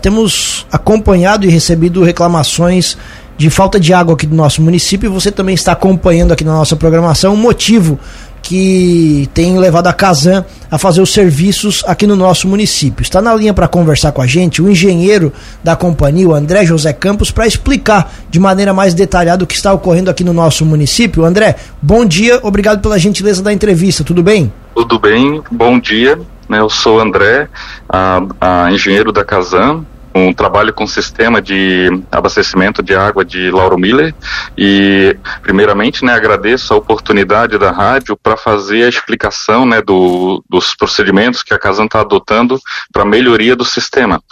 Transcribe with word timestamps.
Temos 0.00 0.64
acompanhado 0.70 1.44
e 1.44 1.48
recebido 1.48 2.04
reclamações 2.04 2.96
de 3.36 3.50
falta 3.50 3.80
de 3.80 3.92
água 3.92 4.14
aqui 4.14 4.28
do 4.28 4.36
nosso 4.36 4.62
município 4.62 5.08
e 5.08 5.12
você 5.12 5.32
também 5.32 5.56
está 5.56 5.72
acompanhando 5.72 6.30
aqui 6.30 6.44
na 6.44 6.52
nossa 6.52 6.76
programação 6.76 7.34
o 7.34 7.36
motivo 7.36 7.98
que 8.40 9.28
tem 9.34 9.58
levado 9.58 9.88
a 9.88 9.92
Casan 9.92 10.44
a 10.70 10.78
fazer 10.78 11.00
os 11.00 11.12
serviços 11.12 11.82
aqui 11.84 12.06
no 12.06 12.14
nosso 12.14 12.46
município. 12.46 13.02
Está 13.02 13.20
na 13.20 13.34
linha 13.34 13.52
para 13.52 13.66
conversar 13.66 14.12
com 14.12 14.22
a 14.22 14.26
gente 14.28 14.62
o 14.62 14.70
engenheiro 14.70 15.32
da 15.64 15.74
companhia, 15.74 16.28
o 16.28 16.32
André 16.32 16.64
José 16.64 16.92
Campos, 16.92 17.32
para 17.32 17.48
explicar 17.48 18.14
de 18.30 18.38
maneira 18.38 18.72
mais 18.72 18.94
detalhada 18.94 19.42
o 19.42 19.48
que 19.48 19.56
está 19.56 19.72
ocorrendo 19.72 20.10
aqui 20.10 20.22
no 20.22 20.32
nosso 20.32 20.64
município. 20.64 21.24
André, 21.24 21.56
bom 21.82 22.04
dia, 22.04 22.38
obrigado 22.44 22.80
pela 22.80 23.00
gentileza 23.00 23.42
da 23.42 23.52
entrevista, 23.52 24.04
tudo 24.04 24.22
bem? 24.22 24.52
Tudo 24.76 24.96
bem, 24.96 25.42
bom 25.50 25.80
dia. 25.80 26.16
Né, 26.48 26.60
eu 26.60 26.70
sou 26.70 27.00
André, 27.00 27.48
a, 27.88 28.20
a 28.40 28.72
engenheiro 28.72 29.12
da 29.12 29.24
Casam, 29.24 29.84
um 30.14 30.32
trabalho 30.32 30.72
com 30.72 30.86
sistema 30.86 31.40
de 31.40 31.88
abastecimento 32.10 32.82
de 32.82 32.94
água 32.94 33.24
de 33.24 33.50
Lauro 33.50 33.78
Miller 33.78 34.14
e 34.56 35.16
primeiramente 35.42 36.04
né, 36.04 36.12
agradeço 36.12 36.72
a 36.72 36.76
oportunidade 36.76 37.58
da 37.58 37.70
rádio 37.70 38.16
para 38.16 38.36
fazer 38.36 38.84
a 38.84 38.88
explicação 38.88 39.66
né, 39.66 39.80
do, 39.80 40.42
dos 40.48 40.74
procedimentos 40.74 41.42
que 41.42 41.54
a 41.54 41.58
Casam 41.58 41.86
está 41.86 42.00
adotando 42.00 42.58
para 42.92 43.04
melhoria 43.04 43.54
do 43.54 43.64
sistema. 43.64 44.22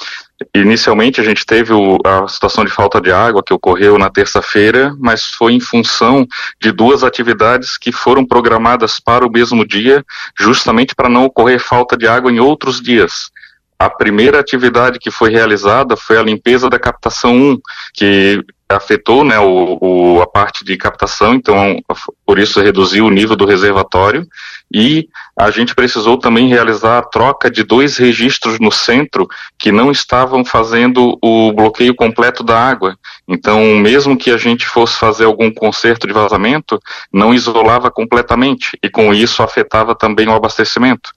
Inicialmente 0.54 1.20
a 1.20 1.24
gente 1.24 1.46
teve 1.46 1.72
o, 1.72 1.98
a 2.04 2.28
situação 2.28 2.64
de 2.64 2.70
falta 2.70 3.00
de 3.00 3.10
água 3.10 3.42
que 3.42 3.54
ocorreu 3.54 3.98
na 3.98 4.10
terça-feira, 4.10 4.94
mas 4.98 5.24
foi 5.24 5.54
em 5.54 5.60
função 5.60 6.26
de 6.60 6.72
duas 6.72 7.02
atividades 7.02 7.78
que 7.78 7.90
foram 7.90 8.24
programadas 8.24 9.00
para 9.00 9.26
o 9.26 9.30
mesmo 9.30 9.66
dia, 9.66 10.04
justamente 10.38 10.94
para 10.94 11.08
não 11.08 11.24
ocorrer 11.24 11.58
falta 11.58 11.96
de 11.96 12.06
água 12.06 12.30
em 12.30 12.38
outros 12.38 12.82
dias. 12.82 13.30
A 13.78 13.90
primeira 13.90 14.40
atividade 14.40 14.98
que 14.98 15.10
foi 15.10 15.30
realizada 15.30 15.96
foi 15.96 16.18
a 16.18 16.22
limpeza 16.22 16.70
da 16.70 16.78
captação 16.78 17.34
1, 17.34 17.58
que 17.92 18.44
afetou 18.68 19.22
né, 19.22 19.38
o, 19.38 19.78
o, 19.80 20.22
a 20.22 20.26
parte 20.26 20.64
de 20.64 20.76
captação, 20.76 21.34
então 21.34 21.78
por 22.24 22.38
isso 22.38 22.60
reduziu 22.60 23.06
o 23.06 23.10
nível 23.10 23.36
do 23.36 23.46
reservatório 23.46 24.26
e 24.72 25.08
a 25.38 25.50
gente 25.50 25.74
precisou 25.74 26.18
também 26.18 26.48
realizar 26.48 26.98
a 26.98 27.02
troca 27.02 27.48
de 27.48 27.62
dois 27.62 27.96
registros 27.96 28.58
no 28.58 28.72
centro 28.72 29.28
que 29.56 29.70
não 29.70 29.92
estavam 29.92 30.44
fazendo 30.44 31.16
o 31.22 31.52
bloqueio 31.52 31.94
completo 31.94 32.42
da 32.42 32.58
água. 32.58 32.98
Então, 33.28 33.62
mesmo 33.76 34.16
que 34.16 34.30
a 34.30 34.36
gente 34.36 34.66
fosse 34.66 34.98
fazer 34.98 35.24
algum 35.24 35.52
conserto 35.52 36.06
de 36.06 36.12
vazamento, 36.12 36.80
não 37.12 37.32
isolava 37.32 37.90
completamente 37.90 38.76
e 38.82 38.88
com 38.88 39.14
isso 39.14 39.42
afetava 39.42 39.94
também 39.94 40.26
o 40.26 40.34
abastecimento. 40.34 41.10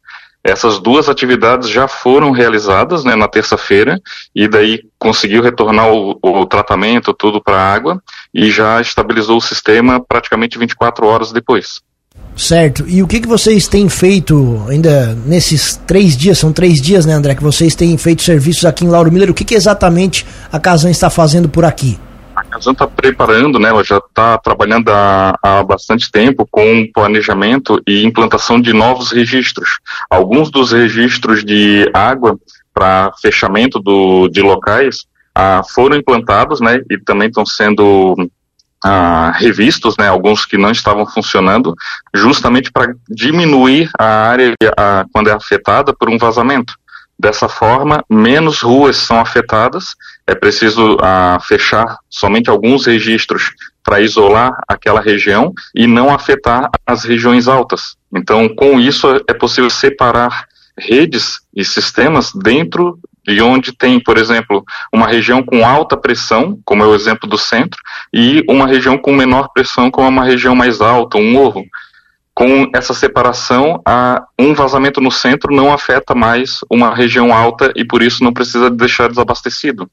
Essas 0.43 0.79
duas 0.79 1.09
atividades 1.09 1.69
já 1.69 1.87
foram 1.87 2.31
realizadas 2.31 3.03
né, 3.03 3.15
na 3.15 3.27
terça-feira 3.27 3.99
e 4.33 4.47
daí 4.47 4.81
conseguiu 4.97 5.43
retornar 5.43 5.91
o, 5.91 6.17
o 6.21 6.45
tratamento 6.45 7.13
tudo 7.13 7.41
para 7.41 7.57
a 7.57 7.73
água 7.73 8.01
e 8.33 8.49
já 8.49 8.79
estabilizou 8.79 9.37
o 9.37 9.41
sistema 9.41 9.99
praticamente 9.99 10.57
24 10.57 11.05
horas 11.05 11.31
depois. 11.31 11.81
Certo. 12.35 12.85
E 12.87 13.03
o 13.03 13.07
que, 13.07 13.19
que 13.19 13.27
vocês 13.27 13.67
têm 13.67 13.89
feito 13.89 14.63
ainda 14.69 15.13
nesses 15.25 15.75
três 15.85 16.15
dias? 16.15 16.37
São 16.37 16.53
três 16.53 16.81
dias, 16.81 17.05
né, 17.05 17.13
André? 17.13 17.35
Que 17.35 17.43
vocês 17.43 17.75
têm 17.75 17.97
feito 17.97 18.23
serviços 18.23 18.63
aqui 18.63 18.85
em 18.85 18.89
Lauro 18.89 19.11
Miller. 19.11 19.29
O 19.29 19.33
que, 19.33 19.43
que 19.43 19.55
exatamente 19.55 20.25
a 20.51 20.57
Casan 20.57 20.89
está 20.89 21.09
fazendo 21.09 21.49
por 21.49 21.65
aqui? 21.65 21.99
A 22.49 22.53
Casan 22.53 22.71
está 22.71 22.87
preparando, 22.87 23.59
né? 23.59 23.69
Ela 23.69 23.83
já 23.83 23.97
está 23.97 24.37
trabalhando 24.37 24.89
há, 24.89 25.37
há, 25.41 25.63
bastante 25.63 26.11
tempo 26.11 26.47
com 26.49 26.89
planejamento 26.91 27.81
e 27.87 28.03
implantação 28.03 28.59
de 28.59 28.73
novos 28.73 29.11
registros. 29.11 29.79
Alguns 30.09 30.49
dos 30.49 30.71
registros 30.71 31.45
de 31.45 31.89
água 31.93 32.37
para 32.73 33.11
fechamento 33.21 33.79
do, 33.79 34.27
de 34.29 34.41
locais 34.41 35.05
ah, 35.35 35.61
foram 35.73 35.95
implantados, 35.95 36.59
né? 36.59 36.81
E 36.89 36.97
também 36.97 37.27
estão 37.27 37.45
sendo 37.45 38.15
ah, 38.83 39.31
revistos, 39.35 39.95
né, 39.97 40.07
alguns 40.07 40.45
que 40.45 40.57
não 40.57 40.71
estavam 40.71 41.05
funcionando, 41.05 41.75
justamente 42.13 42.71
para 42.71 42.93
diminuir 43.09 43.89
a 43.97 44.05
área 44.05 44.53
a, 44.77 45.05
quando 45.11 45.29
é 45.29 45.33
afetada 45.33 45.93
por 45.93 46.09
um 46.09 46.17
vazamento. 46.17 46.73
Dessa 47.17 47.49
forma, 47.49 48.03
menos 48.09 48.61
ruas 48.61 48.95
são 48.95 49.19
afetadas, 49.19 49.87
é 50.29 50.35
preciso 50.35 50.95
ah, 51.01 51.39
fechar 51.41 51.97
somente 52.07 52.49
alguns 52.49 52.85
registros 52.85 53.51
para 53.83 53.99
isolar 53.99 54.51
aquela 54.67 55.01
região 55.01 55.51
e 55.73 55.87
não 55.87 56.13
afetar 56.13 56.69
as 56.85 57.03
regiões 57.03 57.47
altas. 57.47 57.95
Então, 58.15 58.47
com 58.47 58.79
isso, 58.79 59.07
é 59.27 59.33
possível 59.33 59.69
separar 59.71 60.45
redes 60.77 61.39
e 61.55 61.65
sistemas 61.65 62.31
dentro 62.31 62.99
de 63.27 63.41
onde 63.41 63.75
tem, 63.75 63.99
por 63.99 64.17
exemplo, 64.17 64.63
uma 64.93 65.07
região 65.07 65.41
com 65.43 65.65
alta 65.65 65.97
pressão, 65.97 66.59
como 66.63 66.83
é 66.83 66.85
o 66.85 66.95
exemplo 66.95 67.27
do 67.27 67.37
centro, 67.37 67.79
e 68.13 68.43
uma 68.47 68.67
região 68.67 68.97
com 68.97 69.11
menor 69.11 69.49
pressão, 69.53 69.89
como 69.89 70.07
é 70.07 70.09
uma 70.09 70.23
região 70.23 70.55
mais 70.55 70.79
alta, 70.79 71.17
um 71.17 71.31
morro. 71.31 71.65
Com 72.33 72.69
essa 72.73 72.93
separação, 72.93 73.81
um 74.39 74.53
vazamento 74.53 75.01
no 75.01 75.11
centro 75.11 75.53
não 75.53 75.73
afeta 75.73 76.15
mais 76.15 76.59
uma 76.71 76.95
região 76.95 77.33
alta 77.33 77.73
e 77.75 77.83
por 77.83 78.01
isso 78.01 78.23
não 78.23 78.31
precisa 78.31 78.69
deixar 78.69 79.09
desabastecido. 79.09 79.89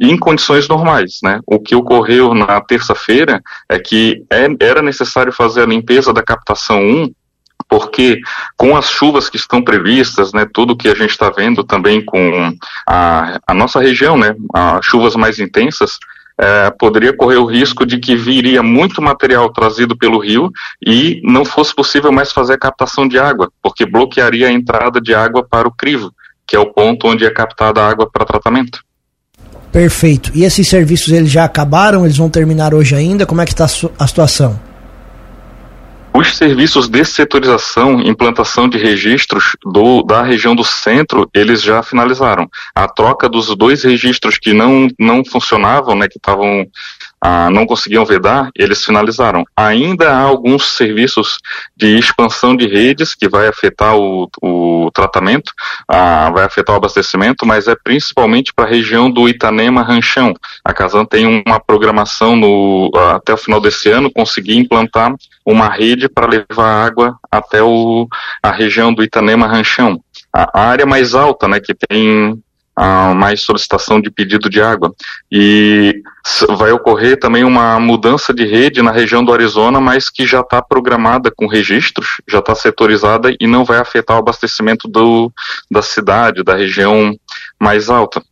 Em 0.00 0.16
condições 0.18 0.68
normais, 0.68 1.18
né? 1.22 1.40
O 1.46 1.58
que 1.58 1.74
ocorreu 1.74 2.34
na 2.34 2.60
terça-feira 2.60 3.42
é 3.68 3.78
que 3.78 4.22
é, 4.30 4.46
era 4.60 4.82
necessário 4.82 5.32
fazer 5.32 5.62
a 5.62 5.66
limpeza 5.66 6.12
da 6.12 6.22
captação 6.22 6.80
1 6.80 7.12
porque 7.68 8.20
com 8.56 8.76
as 8.76 8.88
chuvas 8.88 9.28
que 9.28 9.36
estão 9.36 9.62
previstas, 9.62 10.32
né, 10.32 10.46
tudo 10.52 10.76
que 10.76 10.88
a 10.88 10.94
gente 10.94 11.10
está 11.10 11.30
vendo 11.30 11.64
também 11.64 12.04
com 12.04 12.54
a, 12.86 13.40
a 13.46 13.54
nossa 13.54 13.80
região, 13.80 14.16
né, 14.16 14.36
as 14.54 14.84
chuvas 14.84 15.16
mais 15.16 15.38
intensas, 15.38 15.98
é, 16.38 16.70
poderia 16.70 17.16
correr 17.16 17.36
o 17.36 17.46
risco 17.46 17.86
de 17.86 17.98
que 17.98 18.14
viria 18.14 18.62
muito 18.62 19.00
material 19.00 19.50
trazido 19.50 19.96
pelo 19.96 20.18
rio 20.18 20.50
e 20.86 21.20
não 21.24 21.44
fosse 21.44 21.74
possível 21.74 22.12
mais 22.12 22.30
fazer 22.30 22.54
a 22.54 22.58
captação 22.58 23.08
de 23.08 23.18
água, 23.18 23.50
porque 23.62 23.86
bloquearia 23.86 24.48
a 24.48 24.52
entrada 24.52 25.00
de 25.00 25.14
água 25.14 25.46
para 25.48 25.66
o 25.66 25.74
crivo, 25.74 26.12
que 26.46 26.54
é 26.54 26.58
o 26.58 26.72
ponto 26.72 27.08
onde 27.08 27.24
é 27.24 27.30
captada 27.30 27.82
a 27.82 27.88
água 27.88 28.08
para 28.10 28.26
tratamento. 28.26 28.85
Perfeito. 29.76 30.32
E 30.34 30.42
esses 30.42 30.66
serviços 30.66 31.12
eles 31.12 31.30
já 31.30 31.44
acabaram? 31.44 32.06
Eles 32.06 32.16
vão 32.16 32.30
terminar 32.30 32.72
hoje 32.72 32.94
ainda? 32.94 33.26
Como 33.26 33.42
é 33.42 33.44
que 33.44 33.52
está 33.52 33.66
a 33.66 34.06
situação? 34.06 34.58
Os 36.14 36.34
serviços 36.34 36.88
de 36.88 37.04
setorização, 37.04 38.00
implantação 38.00 38.70
de 38.70 38.78
registros 38.78 39.54
do, 39.62 40.02
da 40.02 40.22
região 40.22 40.56
do 40.56 40.64
centro, 40.64 41.28
eles 41.34 41.60
já 41.60 41.82
finalizaram. 41.82 42.48
A 42.74 42.88
troca 42.88 43.28
dos 43.28 43.54
dois 43.54 43.84
registros 43.84 44.38
que 44.38 44.54
não, 44.54 44.88
não 44.98 45.22
funcionavam, 45.22 45.94
né, 45.94 46.08
que 46.08 46.16
estavam 46.16 46.66
ah, 47.28 47.50
não 47.50 47.66
conseguiam 47.66 48.04
vedar, 48.04 48.50
eles 48.54 48.84
finalizaram. 48.84 49.44
Ainda 49.56 50.12
há 50.12 50.20
alguns 50.20 50.76
serviços 50.76 51.38
de 51.76 51.98
expansão 51.98 52.54
de 52.54 52.68
redes 52.68 53.16
que 53.16 53.28
vai 53.28 53.48
afetar 53.48 53.96
o, 53.96 54.30
o 54.40 54.92
tratamento, 54.94 55.50
ah, 55.88 56.30
vai 56.30 56.44
afetar 56.44 56.76
o 56.76 56.78
abastecimento, 56.78 57.44
mas 57.44 57.66
é 57.66 57.74
principalmente 57.82 58.54
para 58.54 58.66
a 58.66 58.68
região 58.68 59.10
do 59.10 59.28
Itanema 59.28 59.82
Ranchão. 59.82 60.34
A 60.64 60.72
Casan 60.72 61.04
tem 61.04 61.42
uma 61.44 61.58
programação 61.58 62.36
no, 62.36 62.92
até 63.16 63.34
o 63.34 63.36
final 63.36 63.60
desse 63.60 63.90
ano, 63.90 64.08
conseguir 64.08 64.56
implantar 64.56 65.12
uma 65.44 65.68
rede 65.68 66.08
para 66.08 66.28
levar 66.28 66.86
água 66.86 67.18
até 67.28 67.60
o, 67.60 68.06
a 68.40 68.52
região 68.52 68.94
do 68.94 69.02
Itanema 69.02 69.48
Ranchão. 69.48 70.00
A 70.32 70.60
área 70.60 70.86
mais 70.86 71.12
alta, 71.12 71.48
né, 71.48 71.58
que 71.58 71.74
tem 71.74 72.40
mais 73.14 73.42
solicitação 73.42 74.00
de 74.00 74.10
pedido 74.10 74.50
de 74.50 74.60
água. 74.60 74.92
E 75.30 76.02
vai 76.56 76.72
ocorrer 76.72 77.18
também 77.18 77.44
uma 77.44 77.78
mudança 77.80 78.34
de 78.34 78.44
rede 78.44 78.82
na 78.82 78.90
região 78.90 79.24
do 79.24 79.32
Arizona, 79.32 79.80
mas 79.80 80.10
que 80.10 80.26
já 80.26 80.40
está 80.40 80.60
programada 80.60 81.30
com 81.34 81.46
registros, 81.46 82.20
já 82.28 82.40
está 82.40 82.54
setorizada 82.54 83.34
e 83.40 83.46
não 83.46 83.64
vai 83.64 83.78
afetar 83.78 84.16
o 84.16 84.20
abastecimento 84.20 84.88
do, 84.88 85.32
da 85.70 85.82
cidade, 85.82 86.42
da 86.42 86.54
região 86.54 87.14
mais 87.58 87.88
alta. 87.88 88.22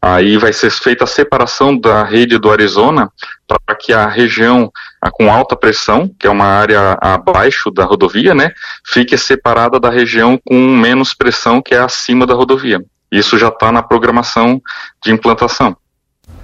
Aí 0.00 0.36
vai 0.36 0.52
ser 0.52 0.70
feita 0.70 1.04
a 1.04 1.06
separação 1.06 1.76
da 1.76 2.04
rede 2.04 2.38
do 2.38 2.50
Arizona 2.50 3.10
para 3.46 3.76
que 3.76 3.92
a 3.92 4.06
região 4.06 4.70
com 5.12 5.30
alta 5.30 5.56
pressão, 5.56 6.08
que 6.18 6.26
é 6.26 6.30
uma 6.30 6.46
área 6.46 6.96
abaixo 7.00 7.70
da 7.70 7.84
rodovia, 7.84 8.34
né, 8.34 8.52
fique 8.86 9.16
separada 9.18 9.78
da 9.78 9.90
região 9.90 10.38
com 10.44 10.56
menos 10.76 11.12
pressão, 11.12 11.60
que 11.60 11.74
é 11.74 11.78
acima 11.78 12.26
da 12.26 12.34
rodovia. 12.34 12.82
Isso 13.16 13.38
já 13.38 13.48
está 13.48 13.70
na 13.70 13.82
programação 13.82 14.60
de 15.04 15.12
implantação. 15.12 15.76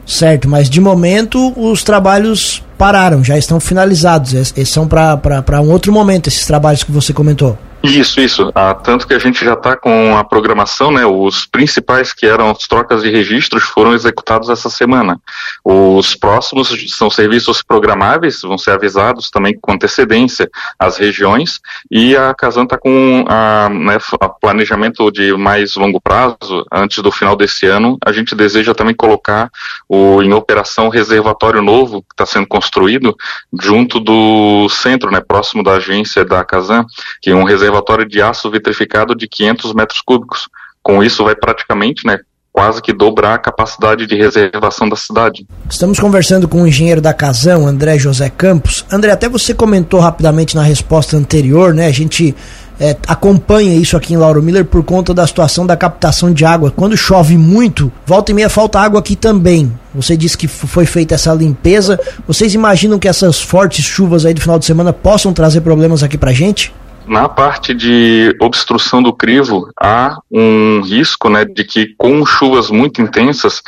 Certo, 0.07 0.49
mas 0.49 0.69
de 0.69 0.81
momento 0.81 1.53
os 1.57 1.83
trabalhos 1.83 2.65
pararam, 2.77 3.23
já 3.23 3.37
estão 3.37 3.61
finalizados. 3.61 4.35
Esses 4.35 4.69
são 4.69 4.87
para 4.87 5.61
um 5.61 5.71
outro 5.71 5.93
momento, 5.93 6.29
esses 6.29 6.47
trabalhos 6.47 6.85
que 6.85 6.93
você 6.93 7.13
comentou. 7.13 7.59
Isso, 7.83 8.21
isso. 8.21 8.53
Ah, 8.55 8.75
tanto 8.75 9.07
que 9.07 9.15
a 9.15 9.19
gente 9.19 9.43
já 9.43 9.55
está 9.55 9.75
com 9.75 10.15
a 10.17 10.23
programação, 10.23 10.91
né? 10.91 11.07
Os 11.07 11.47
principais 11.47 12.13
que 12.13 12.27
eram 12.27 12.51
as 12.51 12.69
trocas 12.69 13.03
de 13.03 13.11
registros 13.11 13.63
foram 13.63 13.95
executados 13.95 14.51
essa 14.51 14.69
semana. 14.69 15.19
Os 15.65 16.15
próximos 16.15 16.69
são 16.95 17.09
serviços 17.09 17.63
programáveis, 17.63 18.43
vão 18.43 18.59
ser 18.59 18.73
avisados 18.73 19.31
também 19.31 19.59
com 19.59 19.73
antecedência 19.73 20.49
às 20.79 20.99
regiões 20.99 21.59
e 21.91 22.15
a 22.15 22.35
Casan 22.35 22.65
está 22.65 22.77
com 22.77 23.25
a, 23.27 23.71
né, 23.71 23.99
a 24.21 24.29
planejamento 24.29 25.11
de 25.11 25.33
mais 25.35 25.75
longo 25.77 26.01
prazo, 26.01 26.67
antes 26.71 27.03
do 27.03 27.11
final 27.11 27.35
desse 27.35 27.67
ano, 27.67 27.97
a 28.05 28.13
gente 28.13 28.35
deseja 28.35 28.75
também 28.75 28.95
colocar 28.95 29.51
o, 29.89 30.23
em 30.23 30.33
operação 30.35 30.89
o 30.89 30.91
reservatório 30.91 31.63
novo 31.63 32.03
que 32.03 32.13
está 32.13 32.27
sendo 32.27 32.47
construído 32.47 33.17
junto 33.61 33.99
do 33.99 34.69
centro, 34.69 35.11
né, 35.11 35.21
próximo 35.21 35.63
da 35.63 35.73
agência 35.75 36.25
da 36.25 36.45
Casan, 36.45 36.85
que 37.23 37.31
é 37.31 37.35
um 37.35 37.45
reservatório 37.45 37.70
reservatório 37.71 38.07
de 38.07 38.21
aço 38.21 38.51
vitrificado 38.51 39.15
de 39.15 39.29
500 39.29 39.73
metros 39.73 40.01
cúbicos. 40.01 40.49
Com 40.83 41.03
isso, 41.03 41.25
vai 41.25 41.37
praticamente, 41.37 42.07
né, 42.07 42.19
quase 42.53 42.83
que 42.83 42.93
dobrar 42.93 43.35
a 43.35 43.39
capacidade 43.39 44.07
de 44.07 44.17
reservação 44.17 44.89
da 44.89 44.97
cidade. 44.97 45.47
Estamos 45.69 46.01
conversando 46.01 46.49
com 46.49 46.63
o 46.63 46.67
engenheiro 46.67 47.01
da 47.01 47.15
Casão, 47.15 47.67
André 47.67 47.99
José 47.99 48.29
Campos. 48.29 48.85
André, 48.91 49.13
até 49.13 49.29
você 49.29 49.55
comentou 49.55 50.01
rapidamente 50.01 50.57
na 50.57 50.63
resposta 50.63 51.17
anterior, 51.17 51.73
né? 51.73 51.87
A 51.87 51.93
gente 51.93 52.35
é, 52.81 52.97
acompanha 53.07 53.75
isso 53.75 53.97
aqui 53.97 54.15
em 54.15 54.17
Lauro 54.17 54.43
Miller 54.43 54.65
por 54.65 54.83
conta 54.83 55.13
da 55.13 55.27
situação 55.27 55.67
da 55.67 55.77
captação 55.77 56.33
de 56.33 56.45
água. 56.45 56.73
Quando 56.75 56.97
chove 56.97 57.37
muito, 57.37 57.93
volta 58.07 58.33
e 58.33 58.35
meia 58.35 58.49
falta 58.49 58.81
água 58.81 59.01
aqui 59.01 59.15
também. 59.15 59.71
Você 59.95 60.17
disse 60.17 60.37
que 60.37 60.49
foi 60.49 60.87
feita 60.87 61.15
essa 61.15 61.33
limpeza. 61.35 62.01
Vocês 62.27 62.55
imaginam 62.55 62.99
que 62.99 63.07
essas 63.07 63.41
fortes 63.41 63.85
chuvas 63.85 64.25
aí 64.25 64.33
do 64.33 64.41
final 64.41 64.59
de 64.59 64.65
semana 64.65 64.93
possam 64.93 65.33
trazer 65.33 65.61
problemas 65.61 66.03
aqui 66.03 66.17
pra 66.17 66.33
gente? 66.33 66.73
Na 67.11 67.29
parte 67.29 67.75
de 67.75 68.37
obstrução 68.41 69.03
do 69.03 69.13
crivo, 69.13 69.69
há 69.77 70.17
um 70.31 70.81
risco 70.81 71.29
né, 71.29 71.45
de 71.45 71.65
que 71.65 71.93
com 71.99 72.25
chuvas 72.25 72.71
muito 72.71 73.03
intensas 73.03 73.61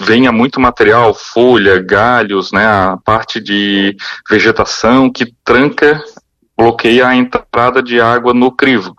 venha 0.00 0.30
muito 0.30 0.60
material, 0.60 1.12
folha, 1.12 1.82
galhos, 1.82 2.52
né, 2.52 2.64
a 2.64 2.96
parte 3.04 3.40
de 3.40 3.96
vegetação 4.30 5.10
que 5.10 5.34
tranca 5.44 6.00
bloqueia 6.56 7.08
a 7.08 7.16
entrada 7.16 7.82
de 7.82 8.00
água 8.00 8.32
no 8.32 8.52
crivo. 8.52 8.94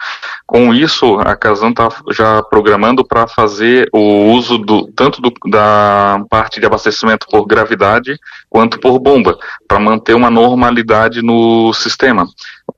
Com 0.46 0.74
isso, 0.74 1.18
a 1.20 1.36
Casan 1.36 1.70
está 1.70 1.88
já 2.12 2.44
programando 2.44 3.06
para 3.06 3.28
fazer 3.28 3.88
o 3.94 4.32
uso 4.34 4.58
do, 4.58 4.88
tanto 4.92 5.22
do, 5.22 5.32
da 5.50 6.22
parte 6.30 6.60
de 6.60 6.66
abastecimento 6.66 7.26
por 7.30 7.46
gravidade 7.46 8.20
quanto 8.50 8.80
por 8.80 9.00
bomba, 9.00 9.38
para 9.68 9.80
manter 9.80 10.14
uma 10.14 10.30
normalidade 10.30 11.22
no 11.22 11.74
sistema. 11.74 12.28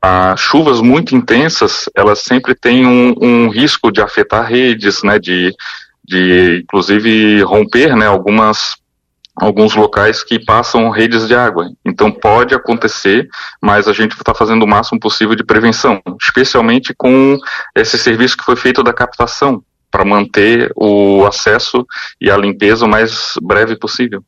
As 0.09 0.39
chuvas 0.39 0.80
muito 0.80 1.13
intensas, 1.18 1.89
elas 1.94 2.19
sempre 2.19 2.56
têm 2.56 2.86
um, 2.86 3.13
um 3.21 3.50
risco 3.50 3.92
de 3.92 4.00
afetar 4.00 4.45
redes, 4.45 5.04
né, 5.04 5.19
de, 5.19 5.54
de 6.01 6.62
inclusive 6.63 7.42
romper 7.42 7.94
né, 7.94 8.07
algumas 8.07 8.77
alguns 9.36 9.75
locais 9.75 10.24
que 10.24 10.39
passam 10.39 10.89
redes 10.89 11.27
de 11.27 11.36
água. 11.36 11.69
Então 11.86 12.09
pode 12.09 12.56
acontecer, 12.56 13.27
mas 13.62 13.88
a 13.88 13.94
gente 13.94 14.13
está 14.13 14.33
fazendo 14.33 14.63
o 14.63 14.68
máximo 14.68 15.00
possível 15.00 15.36
de 15.36 15.44
prevenção, 15.44 16.01
especialmente 16.21 16.94
com 16.95 17.38
esse 17.75 17.98
serviço 17.98 18.38
que 18.38 18.45
foi 18.45 18.56
feito 18.56 18.81
da 18.81 18.94
captação, 18.94 19.62
para 19.92 20.06
manter 20.06 20.71
o 20.75 21.25
acesso 21.25 21.86
e 22.19 22.31
a 22.31 22.38
limpeza 22.38 22.86
o 22.86 22.89
mais 22.89 23.33
breve 23.42 23.77
possível. 23.77 24.24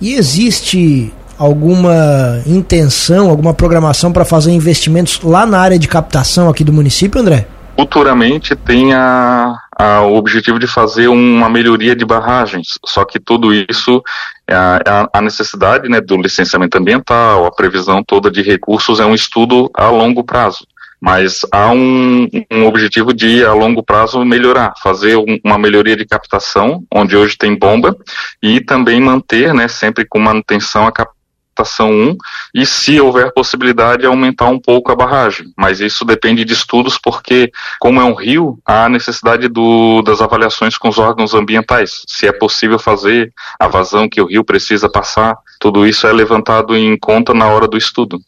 E 0.00 0.14
existe 0.14 1.12
alguma 1.38 2.42
intenção, 2.46 3.30
alguma 3.30 3.54
programação 3.54 4.12
para 4.12 4.24
fazer 4.24 4.50
investimentos 4.50 5.20
lá 5.22 5.46
na 5.46 5.58
área 5.58 5.78
de 5.78 5.86
captação 5.86 6.48
aqui 6.48 6.64
do 6.64 6.72
município, 6.72 7.20
André? 7.20 7.46
Futuramente 7.78 8.56
tem 8.56 8.92
a, 8.92 9.54
a, 9.78 10.02
o 10.02 10.16
objetivo 10.16 10.58
de 10.58 10.66
fazer 10.66 11.06
uma 11.06 11.48
melhoria 11.48 11.94
de 11.94 12.04
barragens, 12.04 12.70
só 12.84 13.04
que 13.04 13.20
tudo 13.20 13.54
isso, 13.54 14.02
a, 14.50 15.08
a 15.12 15.20
necessidade 15.20 15.88
né, 15.88 16.00
do 16.00 16.16
licenciamento 16.16 16.76
ambiental, 16.76 17.46
a 17.46 17.52
previsão 17.52 18.02
toda 18.02 18.32
de 18.32 18.42
recursos 18.42 18.98
é 18.98 19.06
um 19.06 19.14
estudo 19.14 19.70
a 19.74 19.88
longo 19.88 20.24
prazo 20.24 20.66
mas 21.00 21.42
há 21.52 21.70
um, 21.70 22.28
um, 22.50 22.66
objetivo 22.66 23.12
de, 23.14 23.44
a 23.44 23.52
longo 23.52 23.82
prazo, 23.82 24.24
melhorar, 24.24 24.74
fazer 24.82 25.16
um, 25.16 25.38
uma 25.44 25.56
melhoria 25.56 25.96
de 25.96 26.04
captação, 26.04 26.82
onde 26.92 27.16
hoje 27.16 27.36
tem 27.38 27.56
bomba, 27.56 27.96
e 28.42 28.60
também 28.60 29.00
manter, 29.00 29.54
né, 29.54 29.68
sempre 29.68 30.04
com 30.04 30.18
manutenção, 30.18 30.86
a 30.86 30.92
captação 30.92 31.17
1 31.62 32.16
e, 32.54 32.66
se 32.66 33.00
houver 33.00 33.32
possibilidade, 33.32 34.06
aumentar 34.06 34.48
um 34.48 34.58
pouco 34.58 34.90
a 34.90 34.96
barragem. 34.96 35.46
Mas 35.56 35.80
isso 35.80 36.04
depende 36.04 36.44
de 36.44 36.52
estudos, 36.52 36.98
porque, 36.98 37.50
como 37.80 38.00
é 38.00 38.04
um 38.04 38.14
rio, 38.14 38.58
há 38.66 38.88
necessidade 38.88 39.48
do, 39.48 40.02
das 40.02 40.20
avaliações 40.20 40.76
com 40.76 40.88
os 40.88 40.98
órgãos 40.98 41.34
ambientais. 41.34 42.02
Se 42.06 42.26
é 42.26 42.32
possível 42.32 42.78
fazer 42.78 43.32
a 43.58 43.68
vazão 43.68 44.08
que 44.08 44.20
o 44.20 44.26
rio 44.26 44.44
precisa 44.44 44.88
passar, 44.88 45.36
tudo 45.60 45.86
isso 45.86 46.06
é 46.06 46.12
levantado 46.12 46.76
em 46.76 46.96
conta 46.98 47.32
na 47.34 47.46
hora 47.46 47.66
do 47.66 47.76
estudo. 47.76 48.20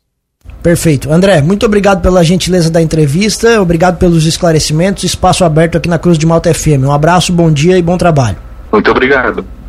Perfeito. 0.63 1.11
André, 1.11 1.41
muito 1.41 1.65
obrigado 1.65 2.03
pela 2.03 2.23
gentileza 2.23 2.71
da 2.71 2.83
entrevista, 2.83 3.61
obrigado 3.61 3.99
pelos 3.99 4.27
esclarecimentos, 4.27 5.05
espaço 5.05 5.45
aberto 5.45 5.79
aqui 5.79 5.89
na 5.89 5.99
Cruz 5.99 6.19
de 6.19 6.27
Malta 6.27 6.53
FM. 6.53 6.85
Um 6.85 6.93
abraço, 6.93 7.33
bom 7.33 7.51
dia 7.51 7.79
e 7.79 7.83
bom 7.83 7.97
trabalho. 7.97 8.37
Muito 8.71 8.91
obrigado. 8.91 9.60